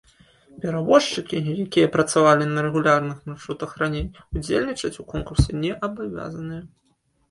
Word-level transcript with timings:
Перавозчыкі, 0.61 1.41
якія 1.65 1.91
працавалі 1.97 2.49
на 2.55 2.65
рэгулярных 2.69 3.23
маршрутах 3.31 3.79
раней, 3.85 4.05
удзельнічаць 4.37 4.95
у 5.01 5.11
конкурсе 5.17 5.51
не 5.65 5.71
абавязаныя. 5.91 6.63